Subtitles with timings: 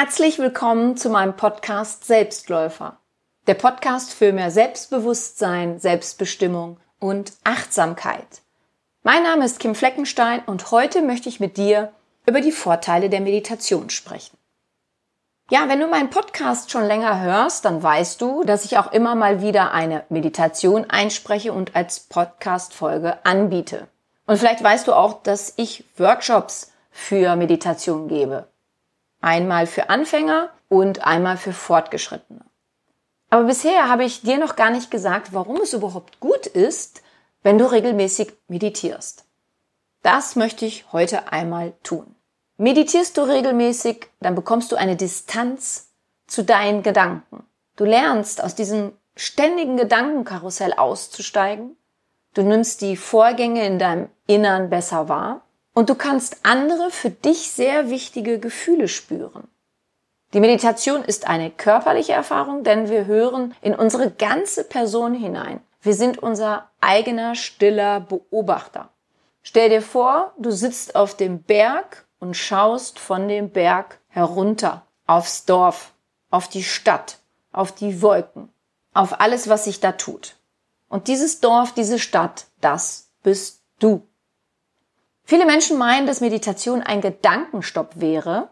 [0.00, 3.00] Herzlich willkommen zu meinem Podcast Selbstläufer.
[3.48, 8.42] Der Podcast für mehr Selbstbewusstsein, Selbstbestimmung und Achtsamkeit.
[9.02, 11.90] Mein Name ist Kim Fleckenstein und heute möchte ich mit dir
[12.26, 14.38] über die Vorteile der Meditation sprechen.
[15.50, 19.16] Ja, wenn du meinen Podcast schon länger hörst, dann weißt du, dass ich auch immer
[19.16, 23.88] mal wieder eine Meditation einspreche und als Podcast-Folge anbiete.
[24.26, 28.46] Und vielleicht weißt du auch, dass ich Workshops für Meditation gebe.
[29.20, 32.44] Einmal für Anfänger und einmal für Fortgeschrittene.
[33.30, 37.02] Aber bisher habe ich dir noch gar nicht gesagt, warum es überhaupt gut ist,
[37.42, 39.24] wenn du regelmäßig meditierst.
[40.02, 42.14] Das möchte ich heute einmal tun.
[42.56, 45.90] Meditierst du regelmäßig, dann bekommst du eine Distanz
[46.26, 47.44] zu deinen Gedanken.
[47.76, 51.76] Du lernst aus diesem ständigen Gedankenkarussell auszusteigen.
[52.34, 55.42] Du nimmst die Vorgänge in deinem Innern besser wahr
[55.78, 59.46] und du kannst andere für dich sehr wichtige Gefühle spüren.
[60.32, 65.60] Die Meditation ist eine körperliche Erfahrung, denn wir hören in unsere ganze Person hinein.
[65.80, 68.88] Wir sind unser eigener stiller Beobachter.
[69.40, 75.44] Stell dir vor, du sitzt auf dem Berg und schaust von dem Berg herunter aufs
[75.44, 75.92] Dorf,
[76.28, 77.18] auf die Stadt,
[77.52, 78.48] auf die Wolken,
[78.94, 80.34] auf alles, was sich da tut.
[80.88, 84.02] Und dieses Dorf, diese Stadt, das bist du.
[85.28, 88.48] Viele Menschen meinen, dass Meditation ein Gedankenstopp wäre,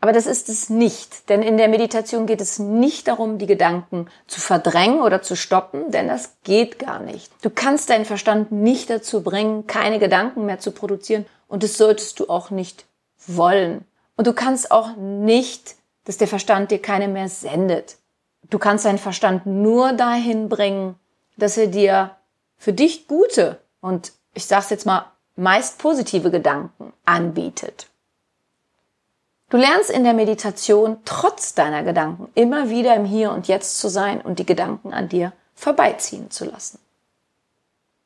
[0.00, 4.08] aber das ist es nicht, denn in der Meditation geht es nicht darum, die Gedanken
[4.26, 7.30] zu verdrängen oder zu stoppen, denn das geht gar nicht.
[7.42, 12.20] Du kannst deinen Verstand nicht dazu bringen, keine Gedanken mehr zu produzieren und das solltest
[12.20, 12.86] du auch nicht
[13.26, 13.84] wollen.
[14.16, 15.74] Und du kannst auch nicht,
[16.06, 17.98] dass der Verstand dir keine mehr sendet.
[18.48, 20.94] Du kannst deinen Verstand nur dahin bringen,
[21.36, 22.16] dass er dir
[22.56, 27.88] für dich gute und ich sag's jetzt mal meist positive Gedanken anbietet.
[29.48, 33.88] Du lernst in der Meditation trotz deiner Gedanken immer wieder im Hier und Jetzt zu
[33.88, 36.80] sein und die Gedanken an dir vorbeiziehen zu lassen.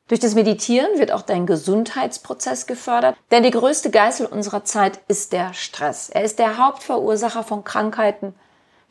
[0.07, 5.31] Durch das Meditieren wird auch dein Gesundheitsprozess gefördert, denn die größte Geißel unserer Zeit ist
[5.31, 6.09] der Stress.
[6.09, 8.35] Er ist der Hauptverursacher von Krankheiten,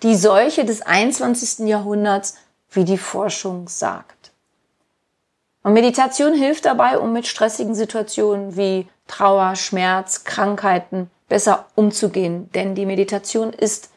[0.03, 1.69] die Seuche des 21.
[1.69, 2.37] Jahrhunderts,
[2.71, 4.19] wie die Forschung sagt.
[5.62, 12.50] Und Meditation hilft dabei, um mit stressigen Situationen wie Trauer, Schmerz, Krankheiten besser umzugehen.
[12.53, 13.91] Denn die Meditation ist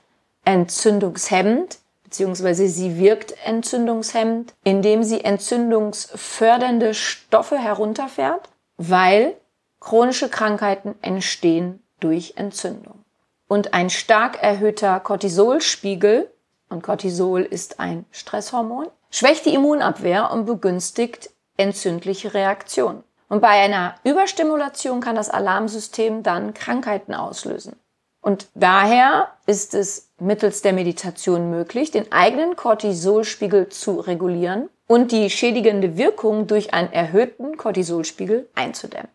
[0.44, 9.36] entzündungshemmend, beziehungsweise sie wirkt entzündungshemmend, indem sie entzündungsfördernde Stoffe herunterfährt, weil
[9.80, 13.04] chronische Krankheiten entstehen durch Entzündung.
[13.48, 16.30] Und ein stark erhöhter Cortisolspiegel,
[16.70, 23.04] und Cortisol ist ein Stresshormon, schwächt die Immunabwehr und begünstigt entzündliche Reaktion.
[23.30, 27.76] Und bei einer Überstimulation kann das Alarmsystem dann Krankheiten auslösen.
[28.22, 35.30] Und daher ist es mittels der Meditation möglich, den eigenen Cortisolspiegel zu regulieren und die
[35.30, 39.10] schädigende Wirkung durch einen erhöhten Cortisolspiegel einzudämmen.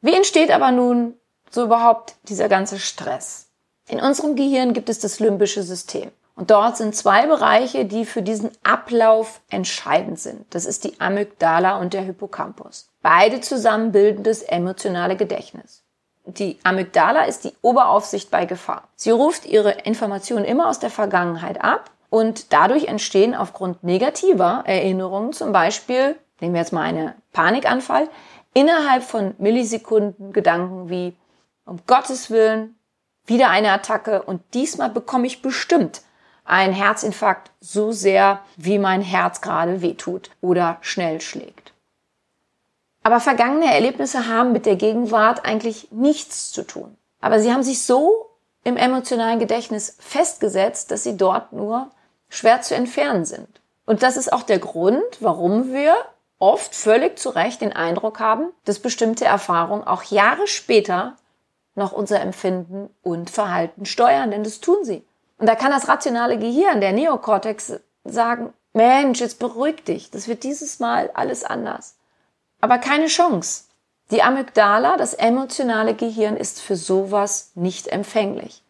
[0.00, 1.14] Wie entsteht aber nun
[1.50, 3.50] so überhaupt dieser ganze Stress?
[3.88, 6.10] In unserem Gehirn gibt es das limbische System.
[6.38, 10.46] Und dort sind zwei Bereiche, die für diesen Ablauf entscheidend sind.
[10.54, 12.90] Das ist die Amygdala und der Hippocampus.
[13.02, 15.82] Beide zusammen bilden das emotionale Gedächtnis.
[16.26, 18.86] Die Amygdala ist die Oberaufsicht bei Gefahr.
[18.94, 25.32] Sie ruft ihre Informationen immer aus der Vergangenheit ab und dadurch entstehen aufgrund negativer Erinnerungen,
[25.32, 28.08] zum Beispiel, nehmen wir jetzt mal einen Panikanfall,
[28.54, 31.16] innerhalb von Millisekunden Gedanken wie,
[31.64, 32.78] um Gottes Willen,
[33.26, 36.02] wieder eine Attacke und diesmal bekomme ich bestimmt
[36.48, 41.72] ein Herzinfarkt so sehr, wie mein Herz gerade wehtut oder schnell schlägt.
[43.02, 46.96] Aber vergangene Erlebnisse haben mit der Gegenwart eigentlich nichts zu tun.
[47.20, 48.30] Aber sie haben sich so
[48.64, 51.90] im emotionalen Gedächtnis festgesetzt, dass sie dort nur
[52.28, 53.48] schwer zu entfernen sind.
[53.86, 55.96] Und das ist auch der Grund, warum wir
[56.38, 61.16] oft völlig zu Recht den Eindruck haben, dass bestimmte Erfahrungen auch Jahre später
[61.74, 65.04] noch unser Empfinden und Verhalten steuern, denn das tun sie.
[65.38, 70.42] Und da kann das rationale Gehirn, der Neokortex, sagen, Mensch, jetzt beruhig dich, das wird
[70.44, 71.96] dieses Mal alles anders.
[72.60, 73.64] Aber keine Chance.
[74.10, 78.62] Die Amygdala, das emotionale Gehirn, ist für sowas nicht empfänglich.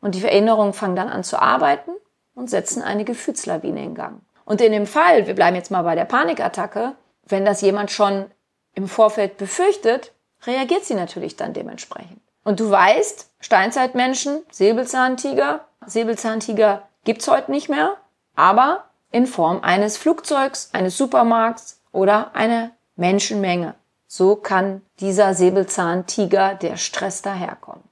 [0.00, 1.92] Und die Erinnerungen fangen dann an zu arbeiten
[2.34, 4.20] und setzen eine Gefühlslawine in Gang.
[4.44, 6.94] Und in dem Fall, wir bleiben jetzt mal bei der Panikattacke,
[7.26, 8.26] wenn das jemand schon
[8.74, 10.12] im Vorfeld befürchtet,
[10.46, 12.20] reagiert sie natürlich dann dementsprechend.
[12.42, 17.96] Und du weißt, Steinzeitmenschen, Säbelzahntiger, Säbelzahntiger gibt's heute nicht mehr,
[18.34, 23.74] aber in Form eines Flugzeugs, eines Supermarkts oder einer Menschenmenge.
[24.06, 27.84] So kann dieser Säbelzahntiger, der Stress daherkommen.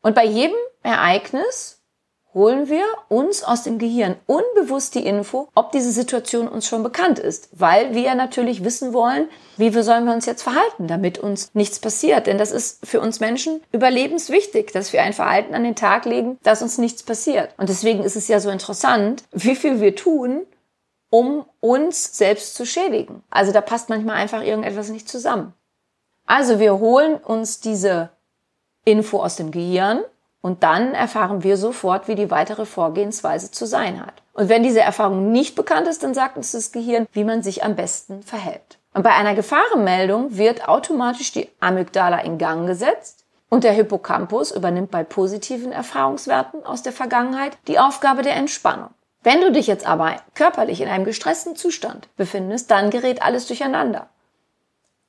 [0.00, 1.77] Und bei jedem Ereignis
[2.38, 7.18] holen wir uns aus dem Gehirn unbewusst die Info, ob diese Situation uns schon bekannt
[7.18, 11.50] ist, weil wir natürlich wissen wollen, wie wir sollen wir uns jetzt verhalten, damit uns
[11.52, 12.28] nichts passiert.
[12.28, 16.38] Denn das ist für uns Menschen überlebenswichtig, dass wir ein Verhalten an den Tag legen,
[16.44, 17.50] dass uns nichts passiert.
[17.58, 20.46] Und deswegen ist es ja so interessant, wie viel wir tun,
[21.10, 23.24] um uns selbst zu schädigen.
[23.30, 25.54] Also da passt manchmal einfach irgendetwas nicht zusammen.
[26.24, 28.10] Also wir holen uns diese
[28.84, 30.04] Info aus dem Gehirn
[30.40, 34.22] und dann erfahren wir sofort, wie die weitere Vorgehensweise zu sein hat.
[34.32, 37.64] Und wenn diese Erfahrung nicht bekannt ist, dann sagt uns das Gehirn, wie man sich
[37.64, 38.78] am besten verhält.
[38.94, 44.90] Und bei einer Gefahrenmeldung wird automatisch die Amygdala in Gang gesetzt und der Hippocampus übernimmt
[44.90, 48.90] bei positiven Erfahrungswerten aus der Vergangenheit die Aufgabe der Entspannung.
[49.22, 54.08] Wenn du dich jetzt aber körperlich in einem gestressten Zustand befindest, dann gerät alles durcheinander.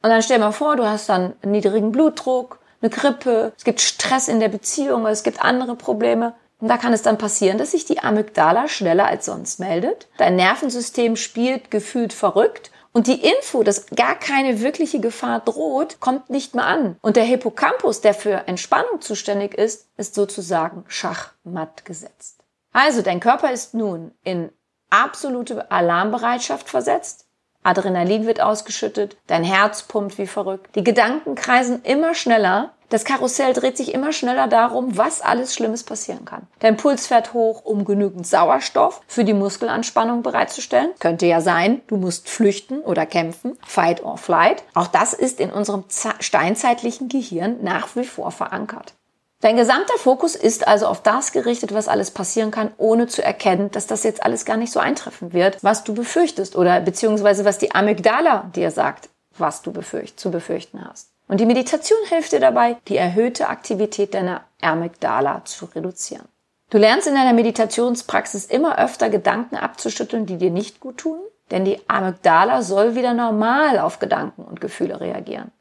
[0.01, 4.27] Und dann stell mal vor, du hast dann niedrigen Blutdruck, eine Grippe, es gibt Stress
[4.27, 6.33] in der Beziehung, es gibt andere Probleme.
[6.59, 10.07] Und da kann es dann passieren, dass sich die Amygdala schneller als sonst meldet.
[10.17, 16.29] Dein Nervensystem spielt gefühlt verrückt und die Info, dass gar keine wirkliche Gefahr droht, kommt
[16.29, 16.97] nicht mehr an.
[17.01, 22.43] Und der Hippocampus, der für Entspannung zuständig ist, ist sozusagen schachmatt gesetzt.
[22.73, 24.51] Also dein Körper ist nun in
[24.89, 27.27] absolute Alarmbereitschaft versetzt.
[27.63, 33.53] Adrenalin wird ausgeschüttet, dein Herz pumpt wie verrückt, die Gedanken kreisen immer schneller, das Karussell
[33.53, 36.47] dreht sich immer schneller darum, was alles Schlimmes passieren kann.
[36.59, 40.89] Dein Puls fährt hoch, um genügend Sauerstoff für die Muskelanspannung bereitzustellen.
[40.99, 44.63] Könnte ja sein, du musst flüchten oder kämpfen, fight or flight.
[44.73, 45.83] Auch das ist in unserem
[46.19, 48.93] steinzeitlichen Gehirn nach wie vor verankert.
[49.41, 53.71] Dein gesamter Fokus ist also auf das gerichtet, was alles passieren kann, ohne zu erkennen,
[53.71, 57.57] dass das jetzt alles gar nicht so eintreffen wird, was du befürchtest oder beziehungsweise was
[57.57, 59.07] die Amygdala dir sagt,
[59.37, 61.11] was du befürcht, zu befürchten hast.
[61.29, 66.27] Und die Meditation hilft dir dabei, die erhöhte Aktivität deiner Amygdala zu reduzieren.
[66.69, 71.19] Du lernst in deiner Meditationspraxis immer öfter Gedanken abzuschütteln, die dir nicht gut tun,
[71.49, 75.51] denn die Amygdala soll wieder normal auf Gedanken und Gefühle reagieren.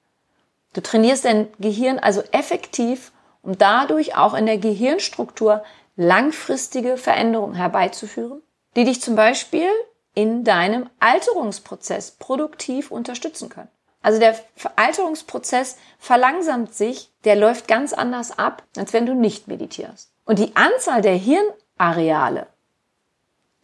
[0.72, 3.12] Du trainierst dein Gehirn also effektiv
[3.42, 5.62] um dadurch auch in der Gehirnstruktur
[5.96, 8.42] langfristige Veränderungen herbeizuführen,
[8.76, 9.68] die dich zum Beispiel
[10.14, 13.68] in deinem Alterungsprozess produktiv unterstützen können.
[14.00, 14.36] Also der
[14.76, 20.10] Alterungsprozess verlangsamt sich, der läuft ganz anders ab, als wenn du nicht meditierst.
[20.24, 22.46] Und die Anzahl der Hirnareale,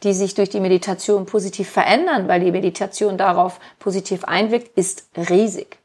[0.02, 5.78] die sich durch die Meditation positiv verändern, weil die Meditation darauf positiv einwirkt, ist riesig.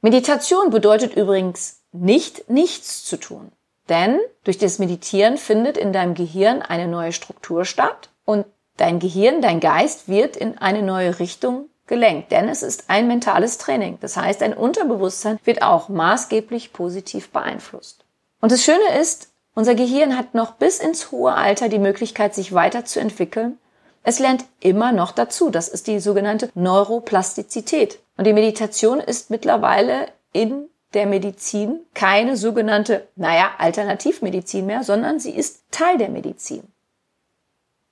[0.00, 3.52] Meditation bedeutet übrigens nicht nichts zu tun.
[3.88, 8.46] Denn durch das Meditieren findet in deinem Gehirn eine neue Struktur statt und
[8.76, 13.58] dein Gehirn, dein Geist wird in eine neue Richtung gelenkt, denn es ist ein mentales
[13.58, 13.98] Training.
[14.00, 18.04] Das heißt, dein Unterbewusstsein wird auch maßgeblich positiv beeinflusst.
[18.40, 22.52] Und das Schöne ist, unser Gehirn hat noch bis ins hohe Alter die Möglichkeit, sich
[22.52, 23.58] weiterzuentwickeln.
[24.04, 25.50] Es lernt immer noch dazu.
[25.50, 27.98] Das ist die sogenannte Neuroplastizität.
[28.16, 35.34] Und die Meditation ist mittlerweile in der Medizin keine sogenannte, naja, Alternativmedizin mehr, sondern sie
[35.34, 36.62] ist Teil der Medizin.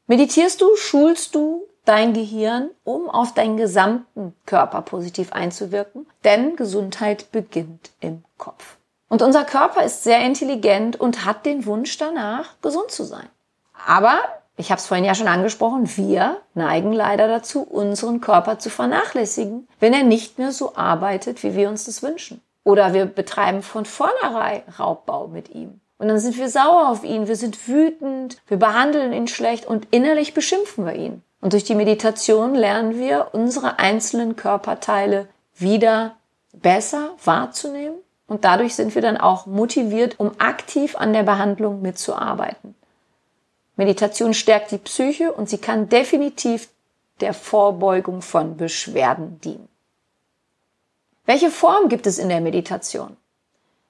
[0.06, 7.30] Meditierst du, schulst du dein Gehirn, um auf deinen gesamten Körper positiv einzuwirken, denn Gesundheit
[7.32, 8.76] beginnt im Kopf.
[9.08, 13.28] Und unser Körper ist sehr intelligent und hat den Wunsch danach, gesund zu sein.
[13.86, 14.18] Aber,
[14.56, 19.68] ich habe es vorhin ja schon angesprochen, wir neigen leider dazu, unseren Körper zu vernachlässigen,
[19.78, 22.40] wenn er nicht mehr so arbeitet, wie wir uns das wünschen.
[22.66, 25.80] Oder wir betreiben von vornherein Raubbau mit ihm.
[25.98, 29.86] Und dann sind wir sauer auf ihn, wir sind wütend, wir behandeln ihn schlecht und
[29.92, 31.22] innerlich beschimpfen wir ihn.
[31.40, 36.16] Und durch die Meditation lernen wir, unsere einzelnen Körperteile wieder
[36.52, 37.98] besser wahrzunehmen.
[38.26, 42.74] Und dadurch sind wir dann auch motiviert, um aktiv an der Behandlung mitzuarbeiten.
[43.76, 46.68] Meditation stärkt die Psyche und sie kann definitiv
[47.20, 49.68] der Vorbeugung von Beschwerden dienen.
[51.26, 53.16] Welche Form gibt es in der Meditation?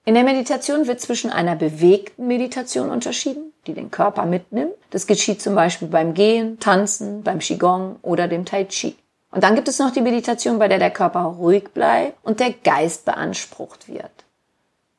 [0.07, 4.73] In der Meditation wird zwischen einer bewegten Meditation unterschieden, die den Körper mitnimmt.
[4.91, 8.97] Das geschieht zum Beispiel beim Gehen, Tanzen, beim Qigong oder dem Tai Chi.
[9.31, 12.53] Und dann gibt es noch die Meditation, bei der der Körper ruhig bleibt und der
[12.53, 14.25] Geist beansprucht wird.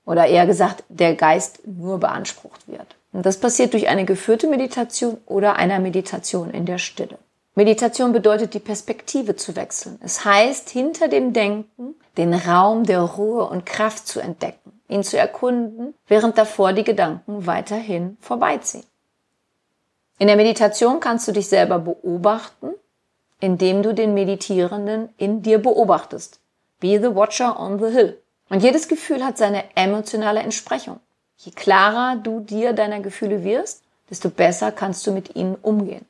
[0.05, 2.95] Oder eher gesagt, der Geist nur beansprucht wird.
[3.13, 7.17] Und das passiert durch eine geführte Meditation oder einer Meditation in der Stille.
[7.57, 9.97] Meditation bedeutet, die Perspektive zu wechseln.
[10.03, 15.17] Es heißt, hinter dem Denken den Raum der Ruhe und Kraft zu entdecken, ihn zu
[15.17, 18.83] erkunden, während davor die Gedanken weiterhin vorbeiziehen.
[20.19, 22.75] In der Meditation kannst du dich selber beobachten,
[23.39, 26.39] indem du den Meditierenden in dir beobachtest.
[26.79, 28.21] Be the watcher on the hill.
[28.49, 30.99] Und jedes Gefühl hat seine emotionale Entsprechung.
[31.37, 36.05] Je klarer du dir deiner Gefühle wirst, desto besser kannst du mit ihnen umgehen.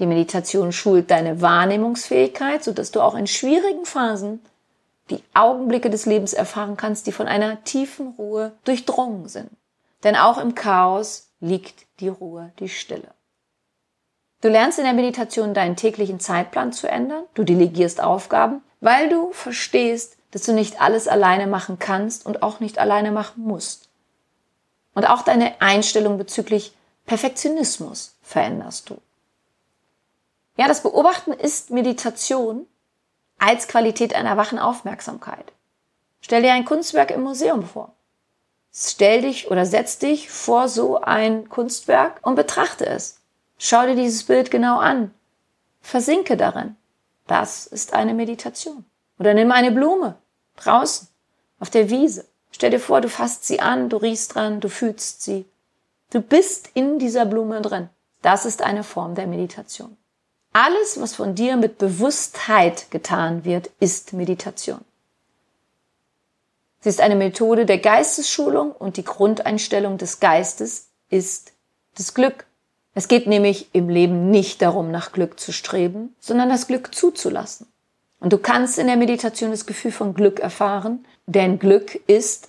[0.00, 4.40] Die Meditation schult deine Wahrnehmungsfähigkeit, sodass du auch in schwierigen Phasen
[5.10, 9.50] die Augenblicke des Lebens erfahren kannst, die von einer tiefen Ruhe durchdrungen sind.
[10.02, 13.08] Denn auch im Chaos liegt die Ruhe, die Stille.
[14.40, 19.32] Du lernst in der Meditation deinen täglichen Zeitplan zu ändern, du delegierst Aufgaben, weil du
[19.32, 23.90] verstehst, dass du nicht alles alleine machen kannst und auch nicht alleine machen musst.
[24.94, 28.96] Und auch deine Einstellung bezüglich Perfektionismus veränderst du.
[30.60, 32.66] Ja, das Beobachten ist Meditation
[33.38, 35.54] als Qualität einer wachen Aufmerksamkeit.
[36.20, 37.94] Stell dir ein Kunstwerk im Museum vor.
[38.70, 43.22] Stell dich oder setz dich vor so ein Kunstwerk und betrachte es.
[43.56, 45.14] Schau dir dieses Bild genau an.
[45.80, 46.76] Versinke darin.
[47.26, 48.84] Das ist eine Meditation.
[49.18, 50.16] Oder nimm eine Blume
[50.56, 51.08] draußen
[51.58, 52.26] auf der Wiese.
[52.50, 55.46] Stell dir vor, du fasst sie an, du riechst dran, du fühlst sie.
[56.10, 57.88] Du bist in dieser Blume drin.
[58.20, 59.96] Das ist eine Form der Meditation.
[60.52, 64.84] Alles, was von dir mit Bewusstheit getan wird, ist Meditation.
[66.80, 71.52] Sie ist eine Methode der Geistesschulung und die Grundeinstellung des Geistes ist
[71.96, 72.46] das Glück.
[72.94, 77.66] Es geht nämlich im Leben nicht darum, nach Glück zu streben, sondern das Glück zuzulassen.
[78.18, 82.48] Und du kannst in der Meditation das Gefühl von Glück erfahren, denn Glück ist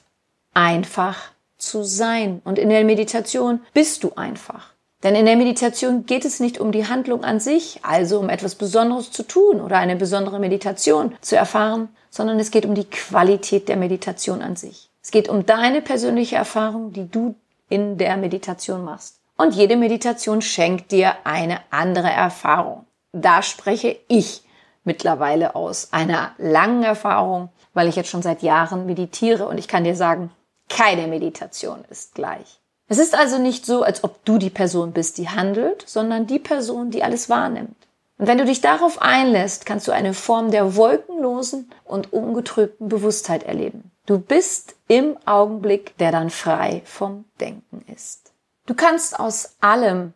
[0.54, 2.42] einfach zu sein.
[2.44, 4.71] Und in der Meditation bist du einfach.
[5.04, 8.56] Denn in der Meditation geht es nicht um die Handlung an sich, also um etwas
[8.56, 13.68] Besonderes zu tun oder eine besondere Meditation zu erfahren, sondern es geht um die Qualität
[13.68, 14.90] der Meditation an sich.
[15.02, 17.36] Es geht um deine persönliche Erfahrung, die du
[17.70, 19.20] in der Meditation machst.
[19.38, 22.86] Und jede Meditation schenkt dir eine andere Erfahrung.
[23.12, 24.44] Da spreche ich
[24.84, 29.84] mittlerweile aus einer langen Erfahrung, weil ich jetzt schon seit Jahren meditiere und ich kann
[29.84, 30.32] dir sagen,
[30.70, 32.61] keine Meditation ist gleich.
[32.92, 36.40] Es ist also nicht so, als ob du die Person bist, die handelt, sondern die
[36.40, 37.78] Person, die alles wahrnimmt.
[38.18, 43.44] Und wenn du dich darauf einlässt, kannst du eine Form der wolkenlosen und ungetrübten Bewusstheit
[43.44, 43.92] erleben.
[44.08, 48.34] Du bist im Augenblick, der dann frei vom Denken ist.
[48.66, 50.12] Du kannst aus allem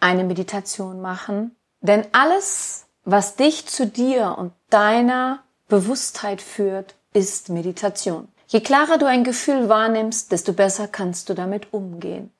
[0.00, 8.28] eine Meditation machen, denn alles, was dich zu dir und deiner Bewusstheit führt, ist Meditation.
[8.48, 12.30] Je klarer du ein Gefühl wahrnimmst, desto besser kannst du damit umgehen.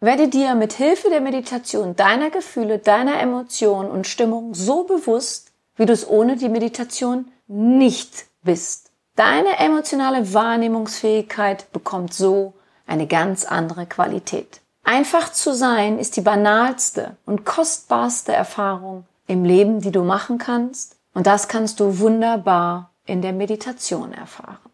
[0.00, 5.86] Werde dir mit Hilfe der Meditation deiner Gefühle, deiner Emotionen und Stimmung so bewusst, wie
[5.86, 8.92] du es ohne die Meditation nicht bist.
[9.16, 12.54] Deine emotionale Wahrnehmungsfähigkeit bekommt so
[12.86, 14.60] eine ganz andere Qualität.
[14.84, 20.96] Einfach zu sein ist die banalste und kostbarste Erfahrung im Leben, die du machen kannst.
[21.14, 24.67] Und das kannst du wunderbar in der Meditation erfahren.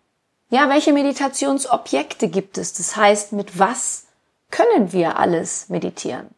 [0.48, 2.74] Ja, welche Meditationsobjekte gibt es?
[2.74, 4.06] Das heißt, mit was
[4.50, 6.28] können wir alles meditieren?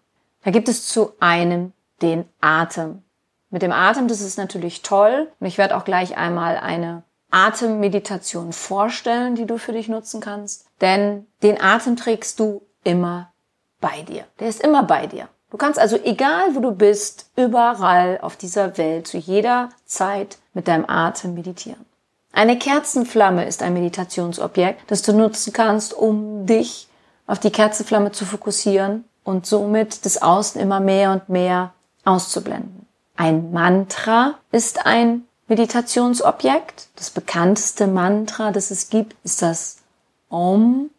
[0.45, 1.73] Da gibt es zu einem
[2.03, 3.03] den Atem.
[3.51, 5.31] Mit dem Atem, das ist natürlich toll.
[5.41, 10.67] Und ich werde auch gleich einmal eine Atemmeditation vorstellen, die du für dich nutzen kannst.
[10.81, 13.33] Denn den Atem trägst du immer
[13.81, 14.25] bei dir.
[14.41, 15.29] Der ist immer bei dir.
[15.51, 20.69] Du kannst also, egal wo du bist, überall auf dieser Welt, zu jeder Zeit mit
[20.69, 21.86] deinem Atem meditieren.
[22.37, 26.87] Eine Kerzenflamme ist ein Meditationsobjekt, das du nutzen kannst, um dich
[27.27, 31.73] auf die Kerzenflamme zu fokussieren und somit das Außen immer mehr und mehr
[32.05, 32.87] auszublenden.
[33.17, 36.89] Ein Mantra ist ein Meditationsobjekt.
[36.97, 39.79] Das bekannteste Mantra, das es gibt, ist das
[40.29, 40.91] Om,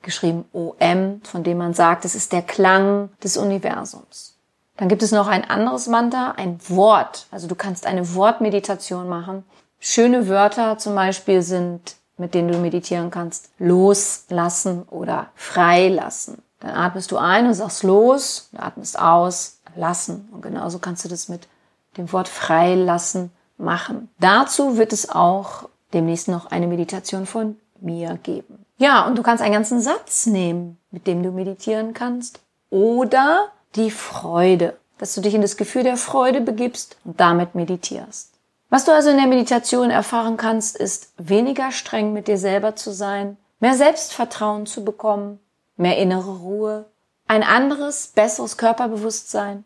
[0.00, 4.38] geschrieben OM, von dem man sagt, es ist der Klang des Universums.
[4.78, 7.26] Dann gibt es noch ein anderes Mantra, ein Wort.
[7.30, 9.44] Also du kannst eine Wortmeditation machen,
[9.80, 16.42] Schöne Wörter zum Beispiel sind, mit denen du meditieren kannst, loslassen oder freilassen.
[16.60, 20.28] Dann atmest du ein und sagst los, du atmest aus, lassen.
[20.32, 21.48] Und genauso kannst du das mit
[21.96, 24.10] dem Wort freilassen machen.
[24.18, 28.64] Dazu wird es auch demnächst noch eine Meditation von mir geben.
[28.78, 32.40] Ja, und du kannst einen ganzen Satz nehmen, mit dem du meditieren kannst.
[32.70, 38.29] Oder die Freude, dass du dich in das Gefühl der Freude begibst und damit meditierst.
[38.70, 42.92] Was du also in der Meditation erfahren kannst, ist weniger streng mit dir selber zu
[42.92, 45.40] sein, mehr Selbstvertrauen zu bekommen,
[45.76, 46.86] mehr innere Ruhe,
[47.26, 49.64] ein anderes, besseres Körperbewusstsein,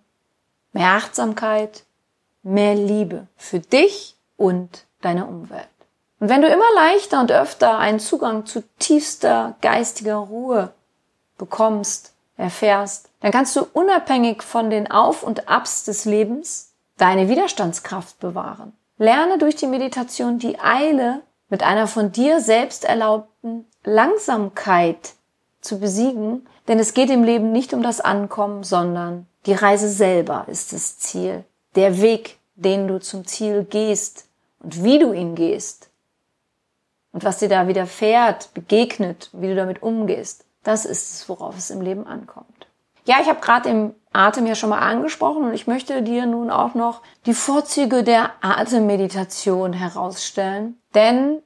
[0.72, 1.84] mehr Achtsamkeit,
[2.42, 5.68] mehr Liebe für dich und deine Umwelt.
[6.18, 10.72] Und wenn du immer leichter und öfter einen Zugang zu tiefster geistiger Ruhe
[11.36, 18.18] bekommst, erfährst, dann kannst du unabhängig von den Auf und Abs des Lebens deine Widerstandskraft
[18.18, 18.72] bewahren.
[18.96, 25.14] Lerne durch die Meditation die Eile mit einer von dir selbst erlaubten Langsamkeit
[25.60, 30.46] zu besiegen, denn es geht im Leben nicht um das Ankommen, sondern die Reise selber
[30.48, 31.44] ist das Ziel.
[31.74, 34.26] Der Weg, den du zum Ziel gehst
[34.60, 35.90] und wie du ihn gehst
[37.12, 41.70] und was dir da widerfährt, begegnet, wie du damit umgehst, das ist es, worauf es
[41.70, 42.66] im Leben ankommt.
[43.04, 46.50] Ja, ich habe gerade im Atem ja schon mal angesprochen und ich möchte dir nun
[46.50, 50.78] auch noch die Vorzüge der Atemmeditation herausstellen.
[50.94, 51.42] Denn,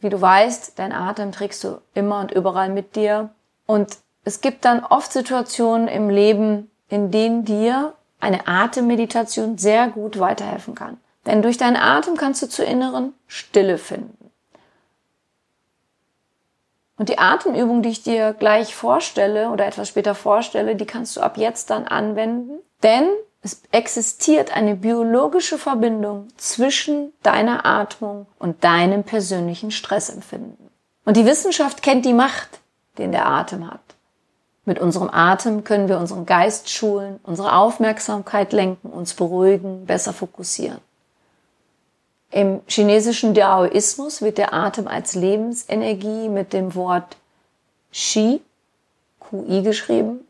[0.00, 3.30] wie du weißt, dein Atem trägst du immer und überall mit dir.
[3.66, 10.18] Und es gibt dann oft Situationen im Leben, in denen dir eine Atemmeditation sehr gut
[10.18, 10.98] weiterhelfen kann.
[11.26, 14.17] Denn durch deinen Atem kannst du zur inneren Stille finden.
[16.98, 21.20] Und die Atemübung, die ich dir gleich vorstelle oder etwas später vorstelle, die kannst du
[21.20, 22.58] ab jetzt dann anwenden.
[22.82, 23.08] Denn
[23.40, 30.70] es existiert eine biologische Verbindung zwischen deiner Atmung und deinem persönlichen Stressempfinden.
[31.04, 32.58] Und die Wissenschaft kennt die Macht,
[32.98, 33.80] den der Atem hat.
[34.64, 40.80] Mit unserem Atem können wir unseren Geist schulen, unsere Aufmerksamkeit lenken, uns beruhigen, besser fokussieren.
[42.30, 47.16] Im chinesischen Daoismus wird der Atem als Lebensenergie mit dem Wort
[47.92, 48.40] Qi,
[49.20, 50.26] QI geschrieben,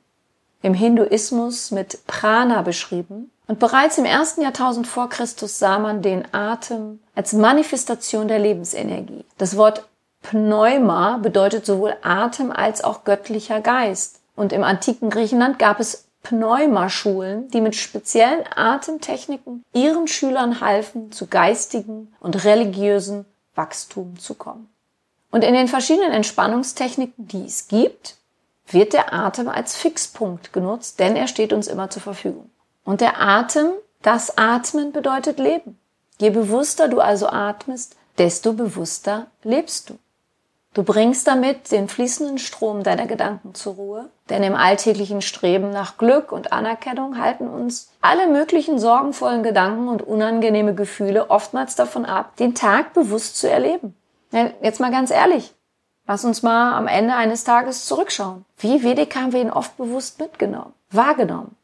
[0.62, 6.24] im Hinduismus mit Prana beschrieben und bereits im ersten Jahrtausend vor Christus sah man den
[6.32, 9.24] Atem als Manifestation der Lebensenergie.
[9.38, 9.88] Das Wort
[10.22, 14.20] Pneuma bedeutet sowohl Atem als auch göttlicher Geist.
[14.36, 21.26] Und im antiken Griechenland gab es Pneumaschulen, die mit speziellen Atemtechniken ihren Schülern halfen, zu
[21.26, 24.68] geistigen und religiösen Wachstum zu kommen.
[25.30, 28.16] Und in den verschiedenen Entspannungstechniken, die es gibt,
[28.66, 32.50] wird der Atem als Fixpunkt genutzt, denn er steht uns immer zur Verfügung.
[32.84, 33.70] Und der Atem,
[34.02, 35.78] das Atmen bedeutet Leben.
[36.20, 39.98] Je bewusster du also atmest, desto bewusster lebst du.
[40.74, 45.96] Du bringst damit den fließenden Strom deiner Gedanken zur Ruhe, denn im alltäglichen Streben nach
[45.96, 52.36] Glück und Anerkennung halten uns alle möglichen sorgenvollen Gedanken und unangenehme Gefühle oftmals davon ab,
[52.36, 53.96] den Tag bewusst zu erleben.
[54.62, 55.54] Jetzt mal ganz ehrlich,
[56.06, 58.44] lass uns mal am Ende eines Tages zurückschauen.
[58.58, 61.56] Wie wenig haben wir ihn oft bewusst mitgenommen, wahrgenommen?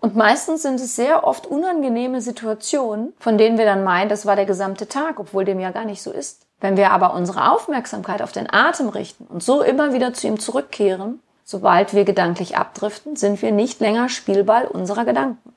[0.00, 4.34] Und meistens sind es sehr oft unangenehme Situationen, von denen wir dann meinen, das war
[4.34, 6.46] der gesamte Tag, obwohl dem ja gar nicht so ist.
[6.60, 10.38] Wenn wir aber unsere Aufmerksamkeit auf den Atem richten und so immer wieder zu ihm
[10.38, 15.54] zurückkehren, sobald wir gedanklich abdriften, sind wir nicht länger Spielball unserer Gedanken.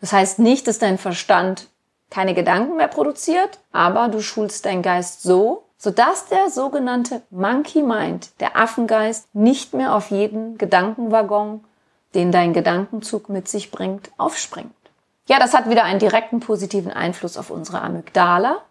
[0.00, 1.68] Das heißt nicht, dass dein Verstand
[2.10, 8.30] keine Gedanken mehr produziert, aber du schulst deinen Geist so, sodass der sogenannte Monkey Mind,
[8.40, 11.64] der Affengeist, nicht mehr auf jeden Gedankenwaggon,
[12.14, 14.72] den dein Gedankenzug mit sich bringt, aufspringt.
[15.28, 18.62] Ja, das hat wieder einen direkten positiven Einfluss auf unsere Amygdala,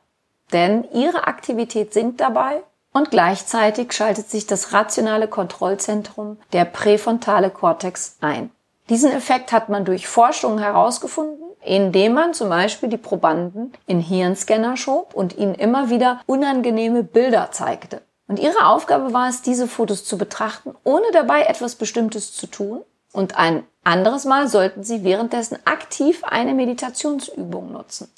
[0.54, 8.18] denn ihre Aktivität sinkt dabei und gleichzeitig schaltet sich das rationale Kontrollzentrum, der präfrontale Kortex,
[8.22, 8.52] ein.
[8.90, 14.78] Diesen Effekt hat man durch Forschungen herausgefunden, indem man zum Beispiel die Probanden in Hirnscanner
[14.78, 18.02] schob und ihnen immer wieder unangenehme Bilder zeigte.
[18.28, 22.82] Und ihre Aufgabe war es, diese Fotos zu betrachten, ohne dabei etwas Bestimmtes zu tun.
[23.12, 28.12] Und ein anderes Mal sollten sie währenddessen aktiv eine Meditationsübung nutzen.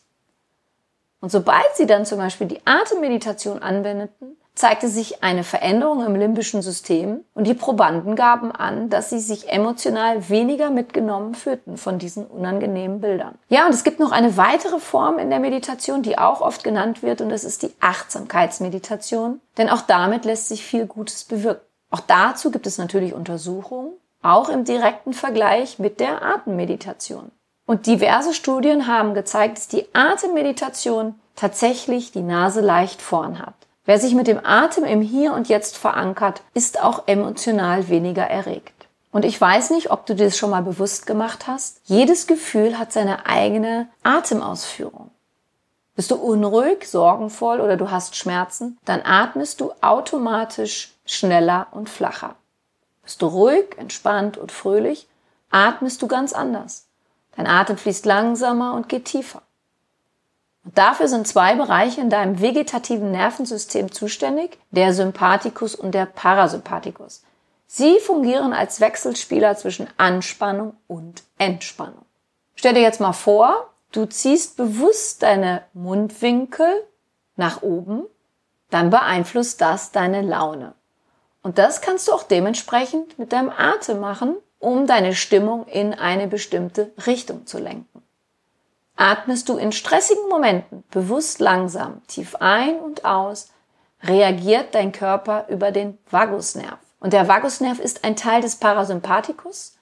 [1.19, 6.61] Und sobald sie dann zum Beispiel die Atemmeditation anwendeten, zeigte sich eine Veränderung im limbischen
[6.61, 12.25] System und die Probanden gaben an, dass sie sich emotional weniger mitgenommen fühlten von diesen
[12.25, 13.37] unangenehmen Bildern.
[13.49, 17.03] Ja, und es gibt noch eine weitere Form in der Meditation, die auch oft genannt
[17.03, 21.61] wird und das ist die Achtsamkeitsmeditation, denn auch damit lässt sich viel Gutes bewirken.
[21.89, 27.31] Auch dazu gibt es natürlich Untersuchungen, auch im direkten Vergleich mit der Atemmeditation.
[27.67, 33.55] Und diverse Studien haben gezeigt, dass die Atemmeditation tatsächlich die Nase leicht vorn hat.
[33.83, 38.87] Wer sich mit dem Atem im Hier und Jetzt verankert, ist auch emotional weniger erregt.
[39.11, 41.81] Und ich weiß nicht, ob du dir das schon mal bewusst gemacht hast.
[41.83, 45.11] Jedes Gefühl hat seine eigene Atemausführung.
[45.97, 52.35] Bist du unruhig, sorgenvoll oder du hast Schmerzen, dann atmest du automatisch schneller und flacher.
[53.03, 55.07] Bist du ruhig, entspannt und fröhlich,
[55.49, 56.86] atmest du ganz anders.
[57.37, 59.43] Dein Atem fließt langsamer und geht tiefer.
[60.65, 67.23] Und dafür sind zwei Bereiche in deinem vegetativen Nervensystem zuständig, der Sympathikus und der Parasympathikus.
[67.67, 72.05] Sie fungieren als Wechselspieler zwischen Anspannung und Entspannung.
[72.55, 76.67] Stell dir jetzt mal vor, du ziehst bewusst deine Mundwinkel
[77.35, 78.03] nach oben,
[78.71, 80.73] dann beeinflusst das deine Laune.
[81.43, 86.27] Und das kannst du auch dementsprechend mit deinem Atem machen um deine Stimmung in eine
[86.27, 88.01] bestimmte Richtung zu lenken.
[88.95, 93.51] Atmest du in stressigen Momenten bewusst langsam tief ein und aus,
[94.03, 96.79] reagiert dein Körper über den Vagusnerv.
[96.99, 99.77] Und der Vagusnerv ist ein Teil des Parasympathikus,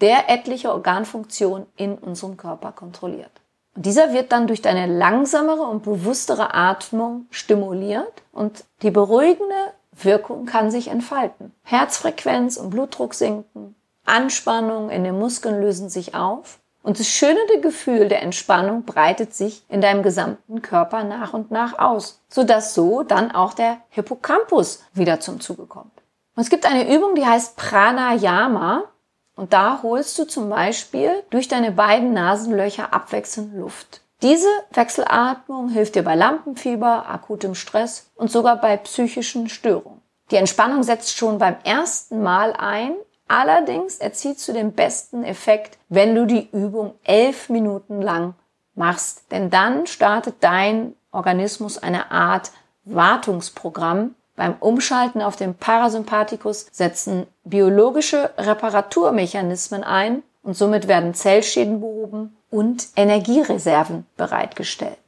[0.00, 3.32] der etliche Organfunktionen in unserem Körper kontrolliert.
[3.74, 10.46] Und dieser wird dann durch deine langsamere und bewusstere Atmung stimuliert und die beruhigende Wirkung
[10.46, 11.52] kann sich entfalten.
[11.62, 18.08] Herzfrequenz und Blutdruck sinken, Anspannung in den Muskeln lösen sich auf und das schöne Gefühl
[18.08, 23.30] der Entspannung breitet sich in deinem gesamten Körper nach und nach aus, sodass so dann
[23.30, 25.92] auch der Hippocampus wieder zum Zuge kommt.
[26.34, 28.84] Und es gibt eine Übung, die heißt Pranayama
[29.36, 34.02] und da holst du zum Beispiel durch deine beiden Nasenlöcher abwechselnd Luft.
[34.22, 40.02] Diese Wechselatmung hilft dir bei Lampenfieber, akutem Stress und sogar bei psychischen Störungen.
[40.30, 42.92] Die Entspannung setzt schon beim ersten Mal ein
[43.30, 48.34] Allerdings erzielst du den besten Effekt, wenn du die Übung elf Minuten lang
[48.74, 49.30] machst.
[49.30, 52.50] Denn dann startet dein Organismus eine Art
[52.86, 54.16] Wartungsprogramm.
[54.34, 62.88] Beim Umschalten auf den Parasympathikus setzen biologische Reparaturmechanismen ein und somit werden Zellschäden behoben und
[62.96, 64.98] Energiereserven bereitgestellt.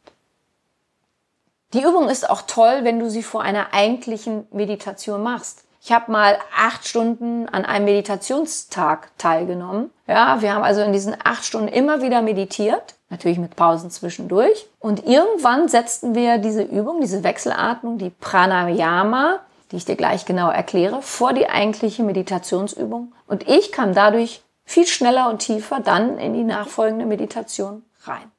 [1.72, 5.64] Die Übung ist auch toll, wenn du sie vor einer eigentlichen Meditation machst.
[5.84, 9.90] Ich habe mal acht Stunden an einem Meditationstag teilgenommen.
[10.06, 14.68] Ja, wir haben also in diesen acht Stunden immer wieder meditiert, natürlich mit Pausen zwischendurch.
[14.78, 19.40] Und irgendwann setzten wir diese Übung, diese Wechselatmung, die Pranayama,
[19.72, 23.12] die ich dir gleich genau erkläre, vor die eigentliche Meditationsübung.
[23.26, 28.30] Und ich kam dadurch viel schneller und tiefer dann in die nachfolgende Meditation rein.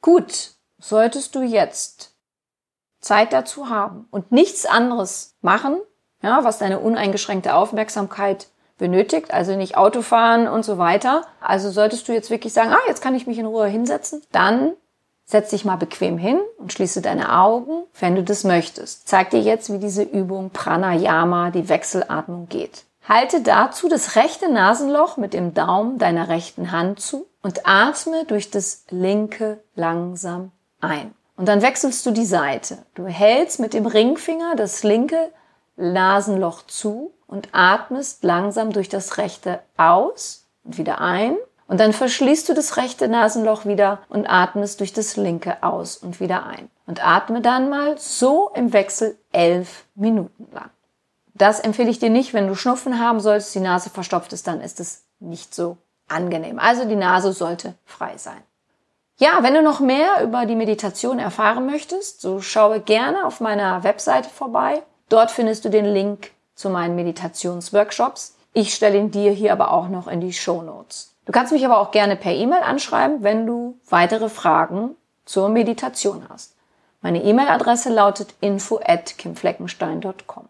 [0.00, 2.16] Gut, solltest du jetzt
[3.00, 5.80] Zeit dazu haben und nichts anderes machen,
[6.22, 11.24] ja, was deine uneingeschränkte Aufmerksamkeit benötigt, also nicht Autofahren und so weiter.
[11.40, 14.72] Also solltest du jetzt wirklich sagen, ah, jetzt kann ich mich in Ruhe hinsetzen, dann
[15.24, 19.06] setz dich mal bequem hin und schließe deine Augen, wenn du das möchtest.
[19.06, 22.84] Zeig dir jetzt, wie diese Übung Pranayama, die Wechselatmung geht.
[23.08, 28.50] Halte dazu das rechte Nasenloch mit dem Daumen deiner rechten Hand zu und atme durch
[28.50, 31.14] das linke langsam ein.
[31.36, 32.78] Und dann wechselst du die Seite.
[32.94, 35.30] Du hältst mit dem Ringfinger das linke
[35.80, 41.36] Nasenloch zu und atmest langsam durch das rechte aus und wieder ein.
[41.66, 46.18] Und dann verschließt du das rechte Nasenloch wieder und atmest durch das linke aus und
[46.18, 46.68] wieder ein.
[46.86, 50.70] Und atme dann mal so im Wechsel elf Minuten lang.
[51.34, 54.60] Das empfehle ich dir nicht, wenn du Schnupfen haben solltest, die Nase verstopft ist, dann
[54.60, 56.58] ist es nicht so angenehm.
[56.58, 58.42] Also die Nase sollte frei sein.
[59.18, 63.84] Ja, wenn du noch mehr über die Meditation erfahren möchtest, so schaue gerne auf meiner
[63.84, 68.36] Webseite vorbei Dort findest du den Link zu meinen Meditationsworkshops.
[68.54, 71.14] Ich stelle ihn dir hier aber auch noch in die Show Notes.
[71.26, 76.24] Du kannst mich aber auch gerne per E-Mail anschreiben, wenn du weitere Fragen zur Meditation
[76.28, 76.54] hast.
[77.02, 80.48] Meine E-Mail-Adresse lautet info at kimfleckenstein.com.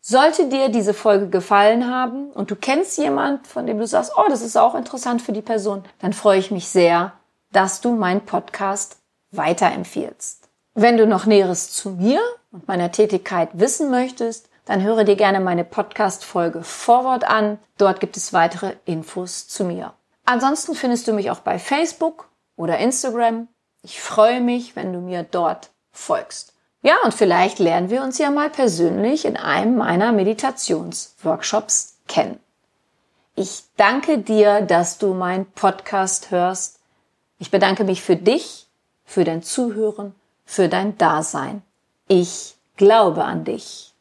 [0.00, 4.26] Sollte dir diese Folge gefallen haben und du kennst jemand, von dem du sagst, oh,
[4.28, 7.12] das ist auch interessant für die Person, dann freue ich mich sehr,
[7.52, 8.98] dass du meinen Podcast
[9.32, 10.48] weiterempfiehlst.
[10.74, 12.20] Wenn du noch Näheres zu mir
[12.52, 17.58] und meiner Tätigkeit wissen möchtest, dann höre dir gerne meine Podcast-Folge Vorwort an.
[17.78, 19.94] Dort gibt es weitere Infos zu mir.
[20.24, 23.48] Ansonsten findest du mich auch bei Facebook oder Instagram.
[23.82, 26.54] Ich freue mich, wenn du mir dort folgst.
[26.82, 32.38] Ja, und vielleicht lernen wir uns ja mal persönlich in einem meiner Meditationsworkshops kennen.
[33.34, 36.78] Ich danke dir, dass du meinen Podcast hörst.
[37.38, 38.66] Ich bedanke mich für dich,
[39.04, 41.62] für dein Zuhören, für dein Dasein.
[42.12, 43.94] Ich glaube an dich.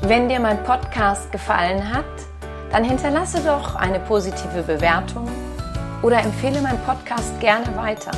[0.00, 2.06] Wenn dir mein Podcast gefallen hat,
[2.70, 5.28] dann hinterlasse doch eine positive Bewertung
[6.02, 8.12] oder empfehle meinen Podcast gerne weiter.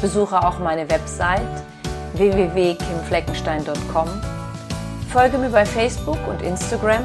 [0.00, 1.42] Besuche auch meine Website
[2.12, 4.08] www.kimfleckenstein.com.
[5.12, 7.04] Folge mir bei Facebook und Instagram